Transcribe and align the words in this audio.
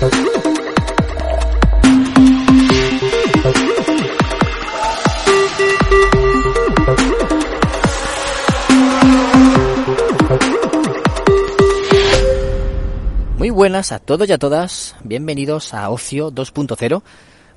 Muy 0.00 0.08
buenas 13.50 13.92
a 13.92 13.98
todos 13.98 14.26
y 14.26 14.32
a 14.32 14.38
todas, 14.38 14.96
bienvenidos 15.04 15.74
a 15.74 15.90
Ocio 15.90 16.30
2.0, 16.32 17.02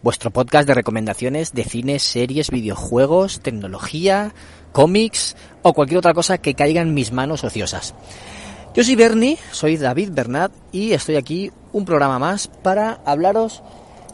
vuestro 0.02 0.32
podcast 0.32 0.68
de 0.68 0.74
recomendaciones 0.74 1.54
de 1.54 1.64
cine, 1.64 2.00
series, 2.00 2.52
videojuegos, 2.52 3.40
tecnología, 3.40 4.34
cómics 4.74 5.38
o 5.62 5.72
cualquier 5.72 6.00
otra 6.00 6.14
cosa 6.14 6.40
que 6.40 6.56
caiga 6.56 6.82
en 6.82 6.94
mis 6.94 7.14
manos 7.14 7.46
ociosas. 7.46 7.96
Yo 8.74 8.84
soy 8.84 8.96
Bernie, 8.96 9.38
soy 9.52 9.78
David 9.78 10.10
Bernat 10.14 10.52
y 10.72 10.94
estoy 10.94 11.16
aquí 11.16 11.52
un 11.74 11.86
programa 11.86 12.18
más 12.18 12.48
para 12.48 13.02
hablaros 13.06 13.62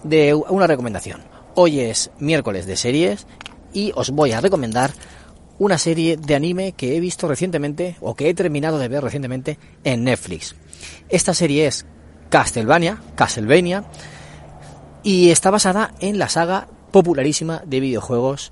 de 0.04 0.34
una 0.34 0.68
recomendación. 0.68 1.22
Hoy 1.56 1.80
es 1.80 2.12
miércoles 2.20 2.66
de 2.66 2.76
series 2.76 3.26
y 3.72 3.94
os 3.96 4.10
voy 4.10 4.34
a 4.34 4.42
recomendar 4.42 4.92
una 5.60 5.78
serie 5.78 6.18
de 6.18 6.36
anime 6.36 6.74
que 6.74 6.98
he 6.98 7.00
visto 7.00 7.30
recientemente 7.30 7.96
o 8.02 8.16
que 8.16 8.28
he 8.28 8.34
terminado 8.34 8.80
de 8.80 8.90
ver 8.90 9.02
recientemente 9.02 9.58
en 9.86 10.04
Netflix. 10.04 10.58
Esta 11.08 11.34
serie 11.34 11.66
es 11.66 11.86
Castlevania, 12.30 13.02
Castlevania, 13.16 13.86
y 15.04 15.30
está 15.30 15.52
basada 15.52 15.94
en 16.02 16.20
la 16.20 16.28
saga 16.28 16.68
popularísima 16.92 17.64
de 17.66 17.80
videojuegos 17.80 18.52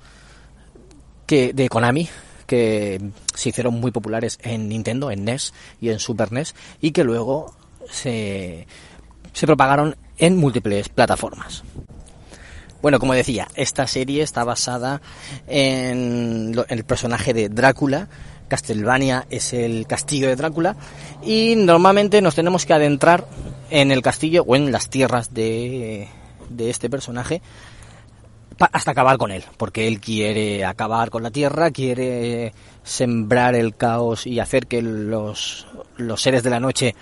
que, 1.26 1.52
de 1.52 1.68
Konami, 1.68 2.08
que 2.48 2.98
se 3.34 3.50
hicieron 3.50 3.74
muy 3.78 3.92
populares 3.92 4.38
en 4.42 4.70
Nintendo, 4.70 5.10
en 5.10 5.24
NES 5.24 5.52
y 5.80 5.90
en 5.90 5.98
Super 6.00 6.32
NES, 6.32 6.54
y 6.80 6.92
que 6.92 7.04
luego 7.04 7.54
se, 7.90 8.66
se 9.34 9.46
propagaron 9.46 9.96
en 10.16 10.36
múltiples 10.38 10.88
plataformas. 10.88 11.62
Bueno, 12.80 12.98
como 12.98 13.12
decía, 13.12 13.48
esta 13.54 13.86
serie 13.86 14.22
está 14.22 14.44
basada 14.44 15.02
en, 15.46 16.54
en 16.56 16.78
el 16.78 16.84
personaje 16.84 17.34
de 17.34 17.50
Drácula. 17.50 18.08
Castlevania 18.48 19.26
es 19.28 19.52
el 19.52 19.86
castillo 19.86 20.28
de 20.28 20.36
Drácula 20.36 20.74
y 21.22 21.54
normalmente 21.54 22.22
nos 22.22 22.34
tenemos 22.34 22.64
que 22.64 22.72
adentrar 22.72 23.26
en 23.68 23.90
el 23.90 24.00
castillo 24.00 24.42
o 24.46 24.56
en 24.56 24.72
las 24.72 24.88
tierras 24.88 25.34
de, 25.34 26.08
de 26.48 26.70
este 26.70 26.88
personaje 26.88 27.42
hasta 28.58 28.90
acabar 28.90 29.18
con 29.18 29.30
él, 29.30 29.44
porque 29.56 29.86
él 29.86 30.00
quiere 30.00 30.64
acabar 30.64 31.10
con 31.10 31.22
la 31.22 31.30
tierra, 31.30 31.70
quiere 31.70 32.52
sembrar 32.82 33.54
el 33.54 33.76
caos 33.76 34.26
y 34.26 34.40
hacer 34.40 34.66
que 34.66 34.82
los, 34.82 35.66
los 35.96 36.20
seres 36.20 36.42
de 36.42 36.50
la 36.50 36.60
noche 36.60 36.94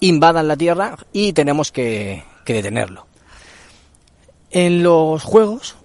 invadan 0.00 0.48
la 0.48 0.56
tierra 0.56 0.96
y 1.12 1.32
tenemos 1.32 1.72
que, 1.72 2.24
que 2.44 2.54
detenerlo. 2.54 3.06
En 4.50 4.82
los 4.82 5.22
juegos 5.22 5.76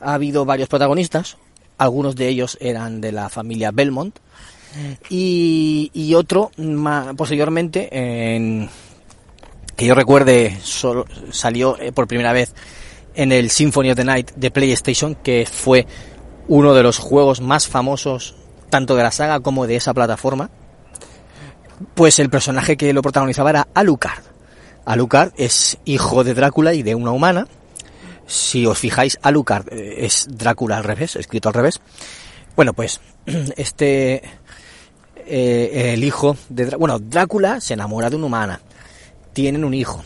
ha 0.00 0.14
habido 0.14 0.44
varios 0.44 0.68
protagonistas, 0.68 1.36
algunos 1.78 2.16
de 2.16 2.28
ellos 2.28 2.58
eran 2.60 3.00
de 3.00 3.12
la 3.12 3.28
familia 3.28 3.70
Belmont 3.70 4.18
y, 5.08 6.14
otro 6.14 6.50
posteriormente 7.16 7.88
en, 7.90 8.68
que 9.76 9.86
yo 9.86 9.94
recuerde 9.94 10.58
solo 10.62 11.06
salió 11.30 11.78
eh, 11.78 11.92
por 11.92 12.06
primera 12.06 12.32
vez 12.32 12.54
en 13.16 13.32
el 13.32 13.50
Symphony 13.50 13.90
of 13.90 13.96
the 13.96 14.04
Night 14.04 14.30
de 14.36 14.50
PlayStation, 14.50 15.14
que 15.16 15.46
fue 15.50 15.86
uno 16.48 16.74
de 16.74 16.82
los 16.82 16.98
juegos 16.98 17.40
más 17.40 17.66
famosos 17.66 18.36
tanto 18.70 18.94
de 18.96 19.02
la 19.02 19.10
saga 19.10 19.40
como 19.40 19.66
de 19.66 19.76
esa 19.76 19.92
plataforma. 19.94 20.50
Pues 21.94 22.18
el 22.18 22.30
personaje 22.30 22.76
que 22.76 22.92
lo 22.92 23.02
protagonizaba 23.02 23.50
era 23.50 23.68
Alucard. 23.74 24.22
Alucard 24.84 25.32
es 25.36 25.78
hijo 25.84 26.24
de 26.24 26.34
Drácula 26.34 26.72
y 26.74 26.82
de 26.82 26.94
una 26.94 27.10
humana. 27.10 27.46
Si 28.26 28.66
os 28.66 28.78
fijáis, 28.78 29.18
Alucard 29.22 29.68
eh, 29.72 30.04
es 30.06 30.26
Drácula 30.30 30.76
al 30.78 30.84
revés, 30.84 31.16
escrito 31.16 31.48
al 31.48 31.54
revés. 31.54 31.80
Bueno, 32.54 32.72
pues 32.72 33.00
este 33.56 34.22
eh, 35.26 35.92
el 35.94 36.04
hijo 36.04 36.36
de 36.48 36.70
Drá- 36.70 36.78
bueno, 36.78 36.98
Drácula 36.98 37.60
se 37.60 37.74
enamora 37.74 38.10
de 38.10 38.16
una 38.16 38.26
humana. 38.26 38.60
Tienen 39.32 39.64
un 39.64 39.74
hijo. 39.74 40.02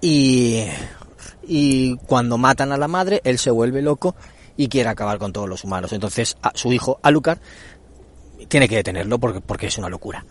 Y 0.00 0.64
y 1.48 1.96
cuando 2.06 2.38
matan 2.38 2.70
a 2.72 2.76
la 2.76 2.86
madre, 2.88 3.20
él 3.24 3.38
se 3.38 3.50
vuelve 3.50 3.82
loco 3.82 4.14
y 4.56 4.68
quiere 4.68 4.88
acabar 4.90 5.18
con 5.18 5.32
todos 5.32 5.48
los 5.48 5.64
humanos. 5.64 5.92
Entonces, 5.92 6.36
a 6.42 6.52
su 6.54 6.72
hijo 6.72 7.00
Alucard 7.02 7.38
tiene 8.48 8.68
que 8.68 8.76
detenerlo 8.76 9.18
porque, 9.18 9.40
porque 9.40 9.66
es 9.66 9.78
una 9.78 9.88
locura. 9.88 10.24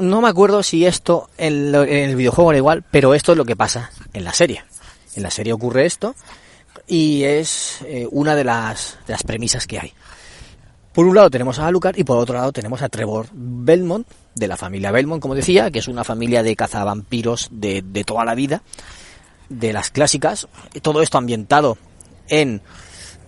No 0.00 0.20
me 0.22 0.28
acuerdo 0.28 0.62
si 0.62 0.86
esto 0.86 1.28
en, 1.36 1.72
lo- 1.72 1.82
en 1.84 2.08
el 2.10 2.16
videojuego 2.16 2.52
era 2.52 2.58
igual, 2.58 2.84
pero 2.90 3.12
esto 3.14 3.32
es 3.32 3.38
lo 3.38 3.44
que 3.44 3.56
pasa 3.56 3.90
en 4.14 4.24
la 4.24 4.32
serie. 4.32 4.64
En 5.14 5.22
la 5.22 5.30
serie 5.30 5.52
ocurre 5.52 5.84
esto 5.84 6.14
y 6.86 7.24
es 7.24 7.78
eh, 7.84 8.06
una 8.10 8.34
de 8.34 8.44
las, 8.44 8.98
de 9.06 9.12
las 9.12 9.22
premisas 9.24 9.66
que 9.66 9.78
hay. 9.78 9.92
Por 10.94 11.06
un 11.06 11.14
lado 11.14 11.28
tenemos 11.30 11.58
a 11.58 11.66
Alucard 11.66 11.98
y 11.98 12.04
por 12.04 12.16
otro 12.18 12.34
lado 12.36 12.50
tenemos 12.52 12.80
a 12.82 12.88
Trevor 12.88 13.26
Belmont, 13.32 14.06
de 14.34 14.48
la 14.48 14.56
familia 14.56 14.90
Belmont, 14.90 15.20
como 15.20 15.34
decía, 15.34 15.70
que 15.70 15.80
es 15.80 15.88
una 15.88 16.02
familia 16.04 16.42
de 16.42 16.56
cazavampiros 16.56 17.48
de, 17.52 17.82
de 17.82 18.04
toda 18.04 18.24
la 18.24 18.34
vida, 18.34 18.62
de 19.48 19.72
las 19.72 19.90
clásicas. 19.90 20.48
Todo 20.82 21.02
esto 21.02 21.18
ambientado 21.18 21.78
en, 22.28 22.60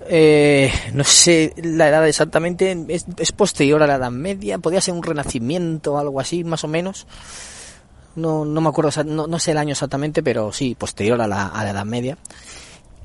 eh, 0.08 0.72
no 0.92 1.04
sé 1.04 1.54
la 1.56 1.88
edad 1.88 2.06
exactamente, 2.06 2.76
es, 2.88 3.06
es 3.18 3.32
posterior 3.32 3.82
a 3.82 3.86
la 3.86 3.96
Edad 3.96 4.10
Media, 4.10 4.58
podría 4.58 4.80
ser 4.80 4.94
un 4.94 5.02
renacimiento 5.02 5.98
algo 5.98 6.20
así, 6.20 6.44
más 6.44 6.64
o 6.64 6.68
menos. 6.68 7.06
No, 8.16 8.44
no 8.44 8.60
me 8.60 8.68
acuerdo, 8.68 9.04
no, 9.04 9.26
no 9.26 9.38
sé 9.38 9.52
el 9.52 9.58
año 9.58 9.72
exactamente, 9.72 10.22
pero 10.22 10.52
sí, 10.52 10.74
posterior 10.74 11.20
a 11.20 11.28
la, 11.28 11.46
a 11.46 11.64
la 11.64 11.70
Edad 11.70 11.84
Media. 11.84 12.18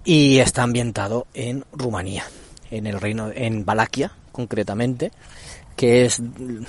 Y 0.04 0.38
está 0.40 0.64
ambientado 0.64 1.28
en 1.34 1.66
Rumanía, 1.72 2.26
en 2.72 2.88
el 2.88 3.00
reino, 3.00 3.32
en 3.34 3.66
Valaquia, 3.66 4.12
concretamente, 4.32 5.12
que 5.76 6.06
es 6.06 6.22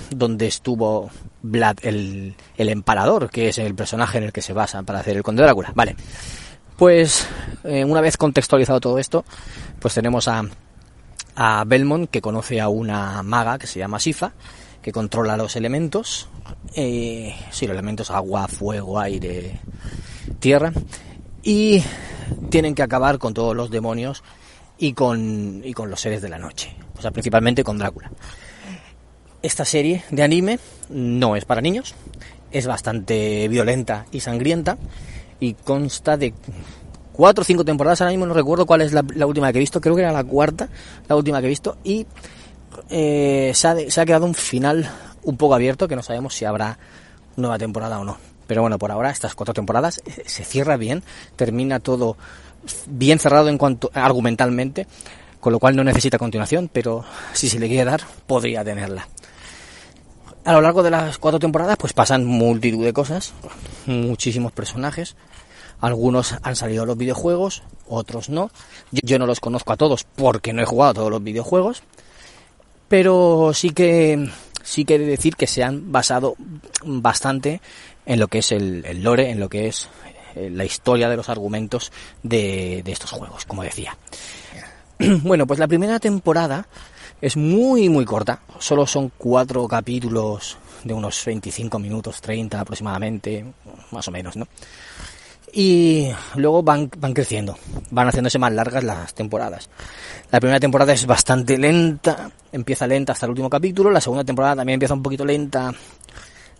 donde 0.09 0.47
estuvo 0.47 1.09
Vlad 1.41 1.77
el, 1.83 2.35
el 2.57 2.69
empalador, 2.69 3.29
que 3.29 3.49
es 3.49 3.57
el 3.57 3.73
personaje 3.75 4.17
en 4.17 4.25
el 4.25 4.33
que 4.33 4.41
se 4.41 4.53
basa 4.53 4.83
para 4.83 4.99
hacer 4.99 5.15
el 5.15 5.23
Conde 5.23 5.43
Drácula. 5.43 5.71
Vale. 5.75 5.95
Pues, 6.75 7.27
eh, 7.63 7.83
una 7.83 8.01
vez 8.01 8.17
contextualizado 8.17 8.79
todo 8.79 8.99
esto, 8.99 9.25
pues 9.79 9.93
tenemos 9.93 10.27
a, 10.27 10.43
a 11.35 11.63
Belmont, 11.65 12.09
que 12.09 12.21
conoce 12.21 12.61
a 12.61 12.69
una 12.69 13.23
maga 13.23 13.57
que 13.57 13.65
se 13.65 13.79
llama 13.79 13.99
Sifa, 13.99 14.33
que 14.81 14.91
controla 14.91 15.37
los 15.37 15.55
elementos. 15.55 16.29
Eh, 16.75 17.35
sí, 17.49 17.65
los 17.65 17.73
elementos 17.73 18.11
agua, 18.11 18.47
fuego, 18.47 18.99
aire, 18.99 19.59
tierra. 20.39 20.71
Y 21.41 21.81
tienen 22.49 22.75
que 22.75 22.83
acabar 22.83 23.17
con 23.17 23.33
todos 23.33 23.55
los 23.55 23.71
demonios 23.71 24.23
y 24.77 24.93
con, 24.93 25.61
y 25.63 25.73
con 25.73 25.89
los 25.89 25.99
seres 25.99 26.21
de 26.21 26.29
la 26.29 26.37
noche. 26.37 26.75
O 26.97 27.01
sea, 27.01 27.11
principalmente 27.11 27.63
con 27.63 27.77
Drácula. 27.77 28.11
Esta 29.41 29.65
serie 29.65 30.03
de 30.09 30.23
anime 30.23 30.59
no 30.89 31.35
es 31.35 31.45
para 31.45 31.61
niños, 31.61 31.95
es 32.51 32.65
bastante 32.65 33.47
violenta 33.47 34.05
y 34.11 34.19
sangrienta 34.19 34.77
y 35.39 35.53
consta 35.53 36.17
de 36.17 36.33
cuatro 37.13 37.43
o 37.43 37.45
cinco 37.45 37.63
temporadas, 37.63 38.01
ahora 38.01 38.11
mismo 38.11 38.25
no 38.25 38.33
recuerdo 38.33 38.65
cuál 38.65 38.81
es 38.81 38.93
la, 38.93 39.03
última 39.25 39.51
que 39.51 39.59
he 39.59 39.59
visto, 39.59 39.81
creo 39.81 39.95
que 39.95 40.01
era 40.01 40.11
la 40.11 40.23
cuarta, 40.23 40.69
la 41.07 41.15
última 41.15 41.39
que 41.39 41.47
he 41.47 41.49
visto, 41.49 41.77
y 41.83 42.07
eh, 42.89 43.51
se, 43.53 43.67
ha, 43.67 43.75
se 43.89 44.01
ha 44.01 44.05
quedado 44.05 44.25
un 44.25 44.33
final 44.33 44.89
un 45.23 45.37
poco 45.37 45.55
abierto 45.55 45.87
que 45.87 45.95
no 45.95 46.03
sabemos 46.03 46.33
si 46.33 46.45
habrá 46.45 46.77
nueva 47.35 47.57
temporada 47.57 47.99
o 47.99 48.03
no. 48.03 48.17
Pero 48.47 48.61
bueno, 48.61 48.79
por 48.79 48.91
ahora 48.91 49.09
estas 49.09 49.35
cuatro 49.35 49.53
temporadas 49.53 50.01
eh, 50.05 50.23
se 50.25 50.43
cierra 50.45 50.77
bien, 50.77 51.03
termina 51.35 51.79
todo 51.79 52.17
bien 52.87 53.19
cerrado 53.19 53.49
en 53.49 53.57
cuanto 53.57 53.91
argumentalmente, 53.93 54.87
con 55.39 55.53
lo 55.53 55.59
cual 55.59 55.75
no 55.75 55.83
necesita 55.83 56.17
continuación, 56.17 56.69
pero 56.71 57.03
si 57.33 57.49
se 57.49 57.59
le 57.59 57.67
quiere 57.67 57.85
dar, 57.85 58.01
podría 58.25 58.63
tenerla. 58.63 59.07
A 60.47 60.53
lo 60.53 60.61
largo 60.61 60.81
de 60.81 60.89
las 60.89 61.17
cuatro 61.17 61.41
temporadas, 61.41 61.75
pues 61.75 61.91
pasan 61.91 62.23
multitud 62.23 62.85
de 62.85 62.93
cosas, 62.93 63.33
muchísimos 63.85 64.53
personajes. 64.53 65.17
Algunos 65.81 66.35
han 66.41 66.55
salido 66.55 66.83
a 66.83 66.85
los 66.85 66.95
videojuegos, 66.95 67.63
otros 67.85 68.29
no. 68.29 68.49
Yo, 68.91 69.19
no 69.19 69.25
los 69.25 69.41
conozco 69.41 69.73
a 69.73 69.75
todos 69.75 70.05
porque 70.05 70.53
no 70.53 70.61
he 70.61 70.65
jugado 70.65 70.91
a 70.91 70.93
todos 70.93 71.11
los 71.11 71.21
videojuegos. 71.21 71.83
Pero 72.87 73.51
sí 73.53 73.71
que 73.71 74.29
sí 74.63 74.85
que 74.85 74.97
decir 74.97 75.35
que 75.35 75.47
se 75.47 75.63
han 75.63 75.91
basado 75.91 76.37
bastante 76.85 77.59
en 78.05 78.17
lo 78.17 78.29
que 78.29 78.37
es 78.37 78.53
el, 78.53 78.85
el 78.85 79.03
lore, 79.03 79.29
en 79.31 79.41
lo 79.41 79.49
que 79.49 79.67
es 79.67 79.89
eh, 80.35 80.49
la 80.49 80.63
historia 80.63 81.09
de 81.09 81.17
los 81.17 81.27
argumentos 81.27 81.91
de, 82.23 82.83
de 82.85 82.91
estos 82.93 83.11
juegos, 83.11 83.43
como 83.43 83.63
decía. 83.63 83.97
Bueno, 85.23 85.45
pues 85.45 85.59
la 85.59 85.67
primera 85.67 85.99
temporada 85.99 86.67
es 87.21 87.37
muy, 87.37 87.89
muy 87.89 88.05
corta. 88.05 88.41
Solo 88.59 88.85
son 88.85 89.11
cuatro 89.17 89.67
capítulos 89.67 90.57
de 90.83 90.93
unos 90.93 91.23
25 91.25 91.79
minutos, 91.79 92.21
30 92.21 92.59
aproximadamente, 92.59 93.45
más 93.91 94.07
o 94.07 94.11
menos, 94.11 94.35
¿no? 94.35 94.47
Y 95.51 96.09
luego 96.35 96.61
van, 96.61 96.89
van 96.97 97.13
creciendo, 97.13 97.57
van 97.89 98.07
haciéndose 98.07 98.37
más 98.37 98.51
largas 98.51 98.83
las 98.83 99.13
temporadas. 99.13 99.69
La 100.29 100.39
primera 100.39 100.59
temporada 100.59 100.93
es 100.93 101.05
bastante 101.05 101.57
lenta, 101.57 102.29
empieza 102.51 102.85
lenta 102.85 103.13
hasta 103.13 103.25
el 103.25 103.31
último 103.31 103.49
capítulo, 103.49 103.89
la 103.89 104.01
segunda 104.01 104.23
temporada 104.23 104.57
también 104.57 104.75
empieza 104.75 104.93
un 104.93 105.01
poquito 105.01 105.25
lenta 105.25 105.73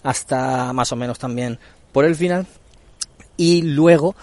hasta 0.03 0.71
más 0.73 0.91
o 0.91 0.95
menos 0.95 1.19
también 1.19 1.59
por 1.91 2.05
el 2.05 2.15
final. 2.15 2.47
Y 3.35 3.61
luego 3.61 4.15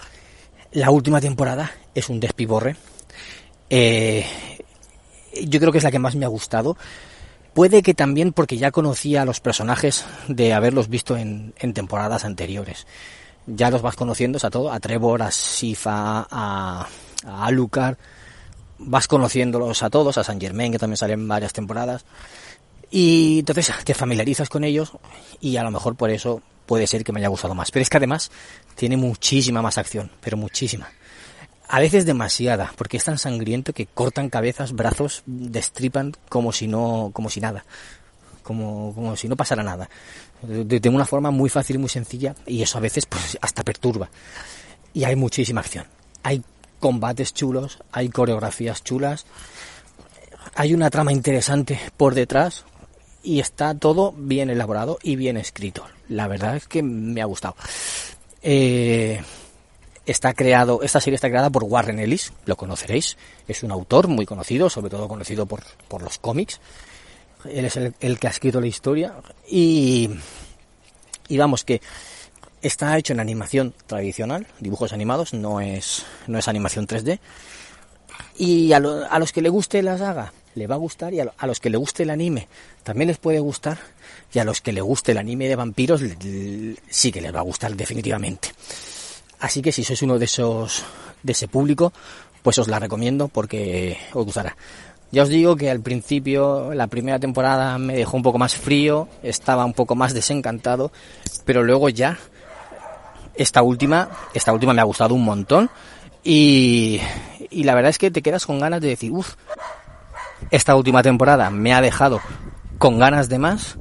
la 0.73 0.91
última 0.91 1.21
temporada 1.21 1.71
es 1.95 2.09
un 2.09 2.19
despiborre. 2.19 2.75
Eh, 3.71 4.25
yo 5.47 5.61
creo 5.61 5.73
que 5.73 5.79
es 5.79 5.85
la 5.85 5.91
que 5.91 5.99
más 5.99 6.17
me 6.17 6.25
ha 6.25 6.29
gustado. 6.29 6.77
Puede 7.53 7.83
que 7.83 7.95
también 7.95 8.33
porque 8.33 8.57
ya 8.57 8.73
conocía 8.73 9.23
a 9.23 9.25
los 9.25 9.41
personajes 9.41 10.05
de 10.29 10.53
haberlos 10.53 10.89
visto 10.89 11.17
en, 11.17 11.55
en 11.59 11.73
temporadas 11.73 12.25
anteriores. 12.25 12.87
Ya 13.47 13.71
los 13.71 13.83
vas 13.83 13.95
conociendo 13.95 14.39
a 14.43 14.51
todo, 14.51 14.73
a 14.73 14.81
Trevor, 14.81 15.23
a 15.23 15.31
Sifa, 15.31 16.27
a, 16.31 16.89
a. 17.27 17.97
Vas 18.79 19.07
conociéndolos 19.07 19.83
a 19.83 19.91
todos, 19.91 20.19
a 20.19 20.25
Saint 20.25 20.43
Germain, 20.43 20.73
que 20.73 20.79
también 20.79 20.97
salen 20.97 21.29
varias 21.29 21.53
temporadas. 21.53 22.05
Y 22.91 23.41
entonces 23.41 23.73
te 23.85 23.95
familiarizas 23.95 24.49
con 24.49 24.65
ellos 24.65 24.93
y 25.41 25.57
a 25.57 25.63
lo 25.63 25.71
mejor 25.71 25.95
por 25.95 26.11
eso 26.11 26.43
puede 26.67 26.87
ser 26.87 27.05
que 27.05 27.13
me 27.13 27.21
haya 27.21 27.29
gustado 27.29 27.55
más. 27.55 27.71
Pero 27.71 27.83
es 27.83 27.91
que 27.91 27.97
además 27.97 28.31
tiene 28.75 28.97
muchísima 28.97 29.63
más 29.63 29.79
acción, 29.79 30.11
pero 30.21 30.37
muchísima. 30.37 30.91
A 31.69 31.81
veces 31.81 32.05
demasiada, 32.05 32.73
porque 32.77 32.97
es 32.97 33.05
tan 33.05 33.19
sangriento 33.19 33.73
que 33.73 33.87
cortan 33.87 34.31
cabezas, 34.31 34.73
brazos, 34.73 35.23
destripan 35.27 36.13
como 36.29 36.53
si 36.53 36.69
no, 36.69 37.11
como 37.13 37.31
si 37.31 37.41
nada. 37.41 37.65
Como, 38.43 38.95
como 38.95 39.17
si 39.17 39.29
no 39.29 39.37
pasara 39.37 39.63
nada. 39.63 39.89
De, 40.43 40.89
una 40.91 41.07
forma 41.07 41.31
muy 41.31 41.49
fácil 41.49 41.77
y 41.77 41.79
muy 41.79 41.89
sencilla, 41.89 42.35
y 42.47 42.63
eso 42.63 42.77
a 42.77 42.83
veces 42.83 43.07
pues 43.07 43.39
hasta 43.41 43.63
perturba. 43.63 44.11
Y 44.93 45.05
hay 45.05 45.17
muchísima 45.17 45.63
acción. 45.63 45.87
Hay 46.23 46.43
combates 46.79 47.33
chulos, 47.33 47.79
hay 47.91 48.11
coreografías 48.11 48.85
chulas, 48.85 49.25
hay 50.55 50.75
una 50.75 50.91
trama 50.91 51.13
interesante 51.13 51.81
por 51.97 52.15
detrás, 52.15 52.65
y 53.25 53.41
está 53.41 53.75
todo 53.75 54.13
bien 54.17 54.51
elaborado 54.51 54.99
y 55.03 55.17
bien 55.17 55.39
escrito. 55.39 55.87
La 56.09 56.29
verdad 56.29 56.57
es 56.57 56.69
que 56.69 56.83
me 56.83 57.23
ha 57.23 57.25
gustado. 57.25 57.57
Eh, 58.43 59.23
está 60.07 60.35
creado, 60.35 60.83
esta 60.83 61.01
serie 61.01 61.17
está 61.17 61.29
creada 61.29 61.51
por 61.51 61.65
Warren 61.65 61.99
Ellis, 61.99 62.33
lo 62.45 62.57
conoceréis, 62.57 63.17
es 63.49 63.63
un 63.63 63.71
autor 63.71 64.09
muy 64.09 64.27
conocido, 64.27 64.69
sobre 64.71 64.91
todo 64.91 65.09
conocido 65.09 65.47
por, 65.47 65.63
por 65.89 66.03
los 66.03 66.19
cómics. 66.19 66.61
Él 67.45 67.65
es 67.65 67.77
el, 67.77 68.19
que 68.19 68.27
ha 68.27 68.31
escrito 68.31 68.61
la 68.61 68.67
historia 68.67 69.15
y, 69.49 70.11
y 71.29 71.37
vamos 71.37 71.65
que 71.65 71.81
está 72.63 72.97
hecho 72.97 73.13
en 73.13 73.21
animación 73.21 73.75
tradicional, 73.87 74.47
dibujos 74.61 74.93
animados, 74.93 75.35
no 75.35 75.61
es, 75.61 76.05
no 76.27 76.39
es 76.39 76.49
animación 76.49 76.87
3D. 76.87 77.19
Y 78.37 78.73
a, 78.73 78.81
lo, 78.81 79.11
a 79.11 79.19
los 79.19 79.33
que 79.33 79.43
le 79.43 79.49
guste 79.49 79.83
la 79.83 79.99
saga, 79.99 80.33
le 80.55 80.67
va 80.67 80.77
a 80.77 80.79
gustar 80.79 81.13
y 81.13 81.21
a, 81.21 81.33
los 81.47 81.61
que 81.61 81.71
le 81.71 81.77
guste 81.77 82.05
el 82.05 82.11
anime 82.11 82.49
también 82.83 83.09
les 83.09 83.19
puede 83.19 83.41
gustar 83.41 83.79
y 84.33 84.39
a 84.39 84.45
los 84.45 84.61
que 84.61 84.73
le 84.73 84.81
guste 84.81 85.13
el 85.13 85.19
anime 85.19 85.49
de 85.49 85.57
vampiros 85.57 86.01
sí 86.89 87.13
que 87.13 87.21
les 87.21 87.35
va 87.35 87.41
a 87.41 87.45
gustar 87.45 87.75
definitivamente. 87.75 88.51
Así 89.45 89.61
que 89.61 89.73
si 89.73 89.85
sois 89.85 90.01
uno 90.01 90.19
de 90.19 90.25
esos 90.25 90.87
de 91.23 91.33
ese 91.33 91.49
público, 91.49 91.93
pues 92.43 92.57
os 92.59 92.67
la 92.67 92.79
recomiendo 92.79 93.29
porque 93.29 93.99
os 94.15 94.25
gustará. 94.25 94.57
Ya 95.13 95.23
os 95.23 95.29
digo 95.29 95.55
que 95.55 95.71
al 95.71 95.81
principio, 95.81 96.73
la 96.73 96.87
primera 96.87 97.19
temporada 97.19 97.77
me 97.77 97.95
dejó 97.95 98.17
un 98.17 98.23
poco 98.23 98.39
más 98.39 98.55
frío, 98.57 99.07
estaba 99.23 99.67
un 99.67 99.75
poco 99.75 99.97
más 99.97 100.15
desencantado, 100.15 100.93
pero 101.45 101.63
luego 101.63 101.91
ya 101.91 102.17
esta 103.35 103.61
última, 103.61 104.09
esta 104.33 104.55
última 104.55 104.73
me 104.73 104.81
ha 104.81 104.85
gustado 104.85 105.15
un 105.15 105.25
montón 105.25 105.69
y, 106.23 107.03
la 107.51 107.75
verdad 107.75 107.91
es 107.91 107.99
que 107.99 108.11
te 108.11 108.23
quedas 108.23 108.47
con 108.47 108.61
ganas 108.61 108.81
de 108.81 108.89
decir, 108.89 109.13
uff, 109.13 109.35
esta 110.51 110.75
última 110.75 111.03
temporada 111.03 111.51
me 111.51 111.75
ha 111.75 111.83
dejado 111.83 112.23
con 112.79 112.99
ganas 112.99 113.29
de 113.29 113.39
más, 113.39 113.77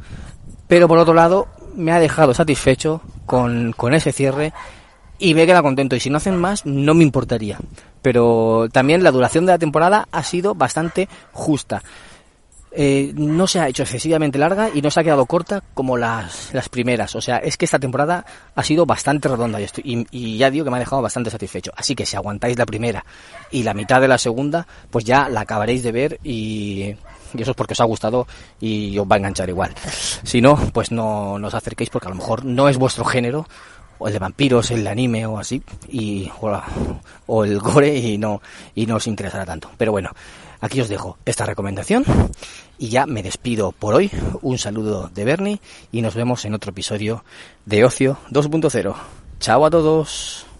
pero 0.68 0.90
por 0.90 0.98
otro 0.98 1.14
lado 1.14 1.48
me 1.74 1.94
ha 1.94 2.02
dejado 2.02 2.34
satisfecho 2.34 3.00
con, 3.26 3.72
con 3.72 3.94
ese 3.94 4.12
cierre 4.12 4.52
y 5.24 5.34
me 5.36 5.46
queda 5.46 5.62
contento. 5.62 5.96
Y 5.96 6.02
si 6.02 6.10
no 6.10 6.18
hacen 6.18 6.36
más, 6.36 6.66
no 6.66 6.94
me 6.94 7.04
importaría. 7.04 7.58
Pero 8.02 8.68
también 8.72 9.04
la 9.04 9.12
duración 9.12 9.46
de 9.46 9.54
la 9.54 9.58
temporada 9.58 10.10
ha 10.12 10.22
sido 10.22 10.54
bastante 10.54 11.08
justa. 11.32 11.82
Eh, 12.76 13.14
no 13.16 13.48
se 13.48 13.60
ha 13.60 13.70
hecho 13.70 13.84
excesivamente 13.84 14.38
larga 14.38 14.70
y 14.74 14.82
no 14.82 14.92
se 14.92 15.00
ha 15.00 15.04
quedado 15.04 15.26
corta 15.26 15.64
como 15.74 15.96
las, 15.96 16.54
las 16.54 16.68
primeras. 16.68 17.16
O 17.16 17.22
sea, 17.22 17.38
es 17.38 17.56
que 17.56 17.64
esta 17.64 17.80
temporada 17.80 18.26
ha 18.54 18.64
sido 18.64 18.86
bastante 18.86 19.30
redonda 19.30 19.62
y, 19.62 19.64
estoy, 19.64 20.06
y, 20.12 20.38
ya 20.38 20.52
digo 20.52 20.66
que 20.66 20.72
me 20.72 20.76
ha 20.76 20.80
dejado 20.80 21.02
bastante 21.02 21.30
satisfecho. 21.30 21.72
Así 21.78 21.96
que 21.96 22.06
si 22.06 22.18
aguantáis 22.18 22.58
la 22.58 22.66
primera 22.66 23.06
y 23.50 23.64
la 23.64 23.74
mitad 23.74 24.02
de 24.02 24.10
la 24.10 24.18
segunda, 24.18 24.68
pues 24.90 25.06
ya 25.06 25.30
la 25.30 25.42
acabaréis 25.42 25.84
de 25.84 25.92
ver 25.94 26.20
y, 26.22 26.96
y 27.34 27.42
eso 27.42 27.52
es 27.52 27.58
porque 27.58 27.74
os 27.74 27.80
ha 27.80 27.86
gustado 27.86 28.28
y 28.60 28.98
os 28.98 29.08
va 29.08 29.16
a 29.16 29.20
enganchar 29.20 29.48
igual. 29.48 29.74
Si 30.24 30.42
no, 30.42 30.58
pues 30.74 30.92
no, 30.92 31.40
no 31.40 31.48
os 31.48 31.54
acerquéis 31.54 31.90
porque 31.90 32.08
a 32.08 32.12
lo 32.12 32.18
mejor 32.18 32.44
no 32.44 32.68
es 32.68 32.78
vuestro 32.78 33.06
género 33.06 33.48
o 34.04 34.08
el 34.08 34.14
de 34.14 34.20
vampiros, 34.20 34.70
el 34.72 34.84
de 34.84 34.90
anime 34.90 35.26
o 35.26 35.40
así, 35.40 35.64
y, 35.88 36.30
o, 36.42 36.62
o, 37.28 37.46
el 37.46 37.60
gore 37.60 37.98
y 37.98 38.18
no, 38.18 38.42
y 38.76 38.86
no 38.86 38.98
os 38.98 39.08
interesará 39.08 39.46
tanto. 39.46 39.72
Pero 39.78 39.94
bueno, 39.94 40.10
aquí 40.60 40.82
os 40.82 40.90
dejo 40.90 41.18
esta 41.26 41.46
recomendación 41.46 42.04
y 42.78 42.90
ya 42.90 43.06
me 43.06 43.24
despido 43.24 43.72
por 43.72 43.96
hoy. 43.96 44.12
Un 44.42 44.58
saludo 44.58 45.10
de 45.14 45.24
Bernie 45.24 45.62
y 45.94 46.02
nos 46.02 46.16
vemos 46.16 46.44
en 46.44 46.54
otro 46.54 46.72
episodio 46.72 47.24
de 47.66 47.86
Ocio 47.86 48.18
2.0. 48.30 48.94
Chao 49.40 49.66
a 49.66 49.70
todos. 49.70 50.53